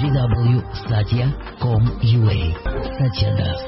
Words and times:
www.satya.com.ua 0.00 2.40
Satya 2.96 3.36
Das. 3.36 3.60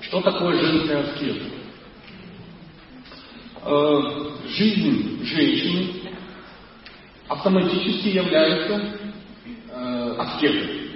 Что 0.00 0.20
такое 0.22 0.60
женская 0.60 1.02
аскеза? 1.02 1.44
Э, 3.62 4.00
жизнь 4.48 5.24
женщины 5.24 6.10
автоматически 7.28 8.08
является 8.08 8.82
э, 9.70 10.14
аскезой. 10.18 10.90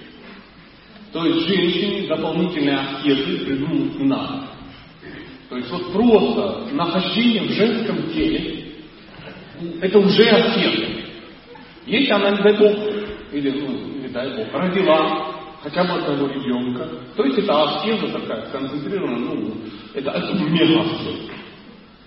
То 1.13 1.25
есть 1.27 1.47
женщине 1.47 2.09
дополнительные 2.09 2.79
аскезы 2.79 3.45
придумывать 3.45 3.95
не 3.97 4.07
надо. 4.07 4.49
То 5.53 5.59
есть 5.59 5.71
вот 5.71 5.93
просто 5.93 6.69
нахождение 6.73 7.43
в 7.43 7.51
женском 7.51 8.11
теле, 8.11 8.73
это 9.83 9.99
уже 9.99 10.27
аскеза. 10.31 10.87
Если 11.85 12.11
она, 12.11 12.31
не 12.31 12.43
дай 12.43 12.57
Бог, 12.57 12.75
или, 13.33 13.51
ну, 13.51 14.01
не 14.01 14.09
дай 14.09 14.35
Бог, 14.35 14.47
родила 14.55 15.35
хотя 15.63 15.85
бы 15.85 15.91
одного 15.91 16.29
ребенка, 16.29 16.89
то 17.15 17.25
есть 17.25 17.37
это 17.41 17.65
аскеза 17.65 18.19
такая, 18.19 18.51
концентрированная, 18.51 19.19
ну, 19.19 19.55
это, 19.93 20.13
это 20.13 20.35
мега. 20.43 20.87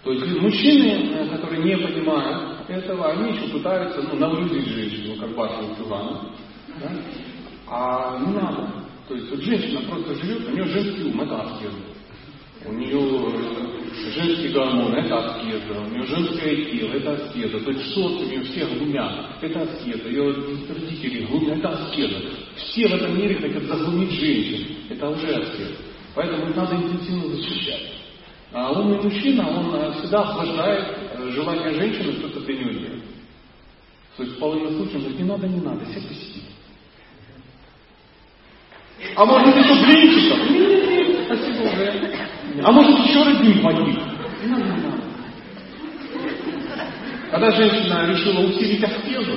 То 0.04 0.12
есть 0.12 0.42
мужчины, 0.42 1.14
э, 1.14 1.30
которые 1.30 1.64
не 1.64 1.78
понимают 1.78 2.68
этого, 2.68 3.12
они 3.12 3.34
еще 3.34 3.48
пытаются 3.50 4.02
ну, 4.02 4.16
навредить 4.16 4.70
женщину, 4.70 5.18
как 5.22 5.36
Баша 5.36 5.62
Ивана. 5.86 6.32
Да? 6.82 6.92
А 7.68 8.20
не 8.26 8.34
надо. 8.34 8.72
То 9.08 9.14
есть 9.14 9.30
вот 9.30 9.40
женщина 9.42 9.82
просто 9.88 10.16
живет, 10.16 10.48
у 10.48 10.52
нее 10.52 10.66
женский 10.66 11.04
ум, 11.04 11.22
это 11.22 11.44
аскеза. 11.44 11.95
У 12.68 12.74
нее 12.74 13.00
женский 14.14 14.50
гормон, 14.50 14.94
это 14.96 15.18
аскеза. 15.18 15.80
У 15.80 15.90
нее 15.90 16.06
женское 16.06 16.56
тело, 16.66 16.94
это 16.94 17.14
аскеза. 17.14 17.60
То 17.60 17.72
есть 17.72 17.84
в 17.86 17.94
социуме 17.94 18.42
всех 18.44 18.78
глумят, 18.78 19.38
это 19.42 19.62
аскеза. 19.62 20.10
Ее 20.10 20.34
родители 20.70 21.26
глумят, 21.26 21.58
это 21.60 21.70
аскеза. 21.70 22.22
Все 22.56 22.88
в 22.88 22.94
этом 22.94 23.18
мире 23.18 23.36
хотят 23.36 23.64
заглумить 23.64 24.12
женщин, 24.12 24.78
это 24.90 25.10
уже 25.10 25.28
аскеза. 25.28 25.76
Поэтому 26.16 26.50
их 26.50 26.56
надо 26.56 26.76
интенсивно 26.76 27.36
защищать. 27.36 27.92
А 28.54 28.72
умный 28.72 29.02
мужчина, 29.02 29.50
он 29.50 29.76
э, 29.76 29.94
всегда 30.00 30.22
охлаждает 30.22 30.86
э, 31.18 31.30
желание 31.32 31.74
женщины 31.74 32.14
что-то 32.14 32.40
для 32.40 32.56
делать. 32.56 33.04
То 34.16 34.24
есть 34.24 34.38
в 34.38 34.40
половине 34.40 34.70
случаев 34.78 35.02
говорит, 35.02 35.20
не 35.20 35.26
надо, 35.26 35.48
не 35.48 35.60
надо, 35.60 35.86
сядь 35.88 36.08
посиди. 36.08 36.42
А 39.14 39.26
может 39.26 39.54
блинчиков? 39.54 40.50
Нет, 40.52 40.90
нет, 40.90 41.26
спасибо 41.26 41.64
уже. 41.64 42.25
А 42.64 42.72
может 42.72 43.00
еще? 43.06 43.20
Не 43.20 43.62
надо, 43.62 44.64
не 44.64 44.82
надо. 44.82 45.02
Когда 47.32 47.52
женщина 47.52 48.06
решила 48.08 48.40
усилить 48.42 48.84
аскезу, 48.84 49.32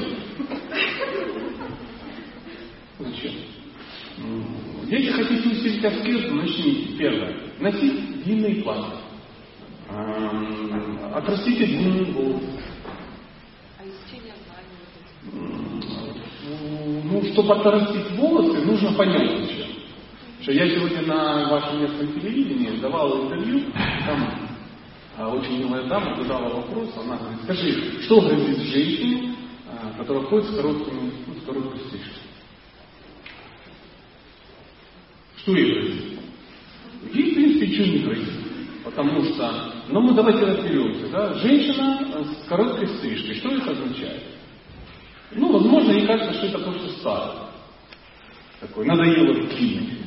зачем? 2.99 3.33
Если 4.87 5.11
хотите 5.11 5.49
усилить 5.49 5.85
аскезу, 5.85 6.35
начните 6.35 6.97
первое. 6.97 7.37
Носить 7.61 8.23
длинные 8.25 8.63
платья. 8.63 8.99
Отрастите 11.15 11.67
длинные 11.67 12.05
волосы. 12.13 12.47
Ну, 17.05 17.23
чтобы 17.33 17.55
отрастить 17.55 18.11
волосы, 18.13 18.65
нужно 18.65 18.93
понять. 18.93 19.58
Что 20.41 20.53
я 20.53 20.69
сегодня 20.69 21.03
на 21.03 21.51
вашем 21.51 21.83
местном 21.83 22.13
телевидении 22.13 22.81
давал 22.81 23.25
интервью, 23.25 23.73
там 24.07 24.49
а, 25.17 25.29
очень 25.31 25.59
милая 25.59 25.83
дама 25.89 26.15
задала 26.15 26.49
вопрос, 26.49 26.91
она 26.97 27.17
говорит, 27.17 27.43
скажи, 27.43 28.03
что 28.03 28.21
грозит 28.21 28.59
женщине, 28.59 29.35
а, 29.67 29.99
которая 29.99 30.23
ходит 30.27 30.51
с 30.51 30.55
короткими, 30.55 31.13
ну, 31.27 31.35
с 31.35 31.45
короткой 31.45 31.81
стрижкой? 31.81 32.13
Что 35.39 35.57
ей 35.57 35.73
грозит? 35.73 36.05
Ей, 37.13 37.31
в 37.33 37.35
принципе, 37.35 37.67
ничего 37.67 37.87
не 37.87 37.99
грозит. 37.99 38.35
Потому 38.85 39.25
что, 39.25 39.73
ну 39.89 40.01
мы 40.01 40.15
давайте 40.15 40.45
разберемся, 40.45 41.09
да, 41.09 41.35
женщина 41.35 42.25
с 42.25 42.49
короткой 42.49 42.87
стрижкой, 42.87 43.35
что 43.35 43.51
это 43.51 43.73
означает? 43.73 44.23
Ну, 45.33 45.53
возможно, 45.53 45.91
ей 45.91 46.07
кажется, 46.07 46.33
что 46.35 46.47
это 46.47 46.59
просто 46.61 46.89
старое. 47.01 47.49
Такое, 48.61 48.87
надоело 48.87 49.35
длинный. 49.49 49.98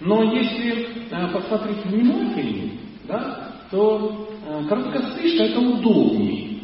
Но 0.00 0.22
если 0.22 0.88
э, 1.10 1.28
посмотреть 1.32 1.84
внимательнее, 1.86 2.78
да, 3.04 3.52
то 3.70 4.28
э, 4.46 4.64
короткая 4.68 5.10
стрижка 5.12 5.44
это 5.44 5.60
удобнее. 5.60 6.60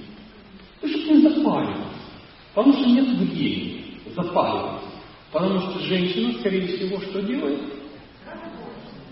Ну, 0.82 0.88
чтобы 0.88 1.08
не 1.08 1.22
запариваться. 1.22 1.82
Потому 2.54 2.72
что 2.74 2.88
нет 2.88 3.08
времени 3.08 3.84
запариваться. 4.14 4.88
Потому 5.32 5.60
что 5.60 5.80
женщина, 5.80 6.32
скорее 6.34 6.66
всего, 6.68 7.00
что 7.00 7.22
делает? 7.22 7.60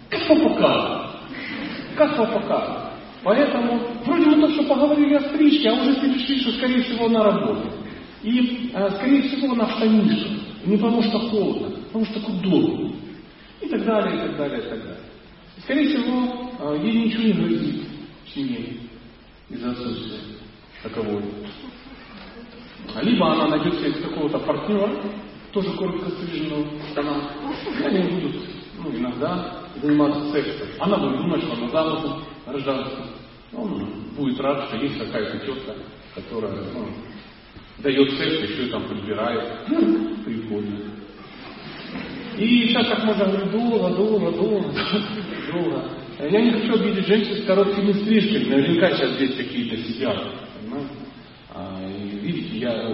Как 0.08 0.28
показывает. 0.28 1.10
Как 1.96 2.16
показывает. 2.16 2.82
Поэтому, 3.24 3.80
вроде 4.04 4.26
мы 4.26 4.40
только 4.40 4.54
что 4.54 4.74
поговорили 4.74 5.14
о 5.14 5.20
стрижке, 5.20 5.70
а 5.70 5.74
уже 5.74 5.94
перешли, 6.00 6.40
что, 6.40 6.52
скорее 6.52 6.82
всего, 6.82 7.08
на 7.08 7.24
работу. 7.24 7.70
И, 8.22 8.70
э, 8.72 8.90
скорее 8.96 9.22
всего, 9.22 9.52
она 9.52 9.66
в 9.66 9.76
штанишах. 9.76 10.32
Не 10.64 10.76
потому 10.76 11.02
что 11.02 11.18
холодно, 11.18 11.68
а 11.68 11.86
потому 11.86 12.04
что 12.04 12.20
удобно. 12.20 12.91
Так 13.72 13.86
далее, 13.86 14.14
и 14.14 14.18
так 14.18 14.36
далее, 14.36 14.58
и 14.58 14.68
так 14.68 14.78
далее. 14.80 15.00
Скорее 15.62 15.88
всего, 15.88 16.50
э, 16.60 16.78
ей 16.84 17.04
ничего 17.06 17.22
не 17.22 17.32
грозит 17.32 17.82
в 18.26 18.28
семье 18.28 18.76
из-за 19.48 19.70
отсутствия 19.70 20.18
таковой. 20.82 21.22
Либо 23.00 23.32
она 23.32 23.48
найдет 23.48 23.80
себе 23.80 23.92
какого-то 23.92 24.40
партнера, 24.40 24.90
тоже 25.52 25.70
коротко 25.70 26.10
стриженного, 26.10 26.66
она, 26.96 27.30
и 27.80 27.82
они 27.82 28.10
будут 28.10 28.42
ну, 28.76 28.94
иногда 28.94 29.62
заниматься 29.80 30.32
сексом. 30.32 30.68
Она 30.78 30.98
будет 30.98 31.16
думать, 31.16 31.42
что 31.42 31.54
она 31.54 31.68
замужем 31.70 32.24
рождается. 32.44 33.06
Он 33.54 33.86
будет 34.18 34.38
рад, 34.38 34.68
что 34.68 34.76
есть 34.76 34.98
какая-то 34.98 35.46
тетка, 35.46 35.74
которая 36.14 36.62
ну, 36.74 36.88
дает 37.78 38.10
секс, 38.18 38.50
еще 38.50 38.66
и 38.66 38.70
там 38.70 38.86
подбирает. 38.86 39.64
Прикольно. 40.26 41.01
И 42.38 42.69
сейчас 42.69 42.88
как 42.88 43.04
можно 43.04 43.26
говорить, 43.26 43.50
долго, 43.50 43.91
долго, 43.94 44.32
долго, 44.32 44.72
долго. 45.53 45.91
Я 46.19 46.41
не 46.41 46.53
хочу 46.53 46.75
обидеть 46.75 47.06
женщин 47.06 47.43
с 47.43 47.47
короткими 47.47 47.93
стрижками. 47.93 48.44
Наверняка 48.44 48.91
сейчас 48.97 49.12
здесь 49.12 49.37
какие-то 49.37 49.76
сидят. 49.76 50.16
Понимаете? 50.60 50.91
А, 51.50 51.81
видите, 52.22 52.59
я 52.59 52.88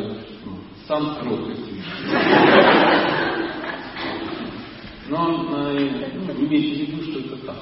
ну, 0.44 0.58
сам 0.86 1.14
с 1.14 1.18
короткой 1.18 1.54
стрижкой. 1.56 1.84
Но 5.08 5.28
ну, 5.28 6.44
имейте 6.44 6.84
в 6.84 6.88
виду, 6.88 7.02
что 7.02 7.20
это 7.20 7.36
так. 7.46 7.56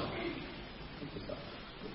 это 1.01 1.27
так. 1.27 1.37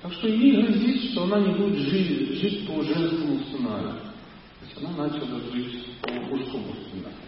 Так 0.00 0.12
что 0.14 0.28
ей 0.28 0.62
грозит, 0.62 1.10
что 1.10 1.24
она 1.24 1.40
не 1.40 1.52
будет 1.54 1.78
жить, 1.78 2.40
жить 2.40 2.66
по 2.66 2.82
женскому 2.82 3.38
сценарию. 3.40 3.94
То 4.60 4.66
есть 4.66 4.78
она 4.78 5.08
начала 5.08 5.40
жить 5.52 5.86
по 6.00 6.10
мужскому 6.10 6.74
сценарию. 6.86 7.18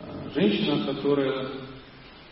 А, 0.00 0.30
женщина, 0.34 0.84
которая 0.86 1.48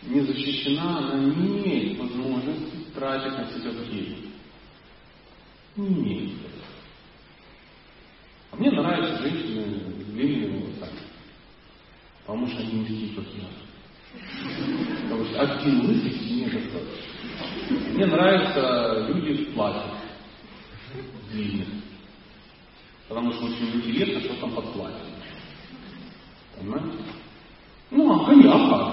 не 0.07 0.21
защищена, 0.21 0.97
она 0.97 1.15
не 1.15 1.59
имеет 1.59 1.99
возможности 1.99 2.77
тратить 2.93 3.37
на 3.37 3.45
себя 3.45 3.71
деньги. 3.71 4.29
Не 5.75 5.87
имеет. 5.87 6.31
А 8.51 8.55
мне 8.57 8.71
нравятся 8.71 9.23
женщины 9.23 9.79
с 9.99 10.05
длинными 10.11 10.61
волосами. 10.61 10.99
Потому 12.21 12.47
что 12.47 12.59
они 12.59 12.73
не 12.73 13.09
как 13.15 13.25
я. 13.35 13.47
Потому 15.03 15.25
что 15.25 15.41
один 15.41 15.81
лысый 15.81 16.11
мне 16.11 16.45
достаточно. 16.45 17.91
Мне 17.93 18.05
нравятся 18.05 19.07
люди 19.09 19.45
в 19.45 19.53
платье 19.53 19.81
длинных. 21.31 21.67
Потому 23.07 23.33
что 23.33 23.45
очень 23.45 23.75
интересно, 23.75 24.21
что 24.21 24.35
там 24.35 24.51
под 24.51 24.73
платьем. 24.73 25.07
Понимаете? 26.57 26.97
Ну, 27.91 28.11
а 28.11 28.25
а 28.25 28.92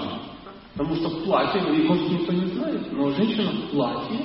Потому 0.73 0.95
что 0.95 1.09
в 1.09 1.23
платье, 1.23 1.61
может 1.61 2.09
никто 2.09 2.31
не 2.31 2.45
знает, 2.53 2.91
но 2.93 3.11
женщина 3.11 3.51
в 3.51 3.71
платье, 3.71 4.19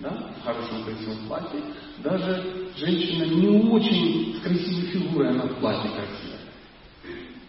да, 0.00 0.32
в 0.40 0.44
хорошем 0.44 0.82
красивом 0.84 1.18
платье, 1.28 1.60
даже 2.02 2.70
женщина 2.76 3.24
не 3.24 3.48
очень 3.70 4.34
с 4.36 4.40
красивой 4.40 4.86
фигурой, 4.90 5.30
она 5.30 5.44
в 5.44 5.60
платье 5.60 5.90
красивая. 5.90 6.34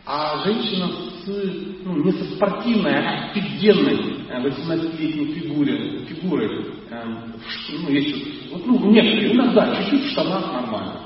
А 0.05 0.43
женщина 0.43 0.87
с, 0.87 1.83
ну, 1.83 2.03
не 2.03 2.11
со 2.11 2.35
спортивной, 2.35 2.93
а 2.93 3.31
офигенной 3.31 4.27
18-летней 4.29 5.31
э, 5.31 5.33
фигуре, 5.33 6.05
фигурой, 6.05 6.65
э, 6.91 7.03
ну, 7.81 7.89
есть, 7.89 8.51
вот, 8.51 8.67
ну, 8.67 8.91
некоторые, 8.91 9.33
иногда, 9.33 9.75
чуть-чуть 9.75 10.03
в 10.03 10.11
штанах 10.11 10.53
нормально. 10.53 11.01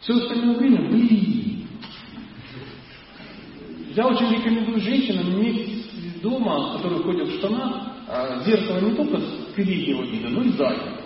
Все 0.00 0.14
остальное 0.14 0.56
время, 0.56 0.88
блин. 0.90 1.68
Я 3.94 4.06
очень 4.08 4.34
рекомендую 4.34 4.80
женщинам 4.80 5.32
иметь 5.34 5.79
дома, 6.22 6.76
которые 6.76 7.02
ходят 7.02 7.28
в 7.28 7.38
штанах, 7.38 7.92
а 8.08 8.42
зеркало 8.44 8.80
не 8.80 8.94
только 8.94 9.18
с 9.18 9.54
переднего 9.54 10.02
вида, 10.04 10.28
но 10.28 10.42
и 10.42 10.50
заднего. 10.50 11.00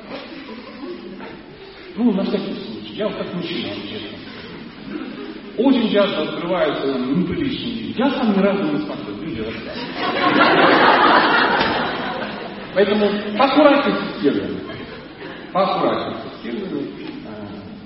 Ну, 1.97 2.13
на 2.13 2.25
всякий 2.25 2.55
случай. 2.55 2.95
Я 2.95 3.09
вот 3.09 3.17
как 3.17 3.35
мужчина, 3.35 3.69
честно. 3.89 4.19
Очень 5.57 5.93
часто 5.93 6.23
открываются 6.23 6.99
неприличные 6.99 7.75
вещи. 7.75 7.99
Я 7.99 8.11
сам 8.11 8.37
ни 8.37 8.39
разу 8.41 8.65
не 8.65 8.79
смотрел, 8.79 9.17
люди. 9.21 9.45
Поэтому 12.75 13.09
поаккуратнее 13.39 13.97
с 13.97 14.17
исследованием. 14.17 14.61
Поаккуратнее 15.53 16.17
с 16.19 16.41
исследованием. 16.41 16.93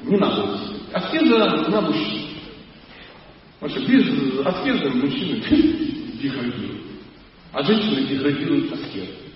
Не 0.05 0.17
надо 0.17 0.43
усилить. 0.55 0.83
Аскеза 0.95 1.71
на 1.71 1.81
мужчин. 1.83 2.23
Вообще, 3.61 3.81
без 3.81 4.47
аскезы 4.47 4.89
мужчины 4.91 5.43
деградируют. 6.23 6.88
А 7.59 7.65
женщины 7.65 8.07
деградируют 8.07 8.73
аскезы. 8.73 9.28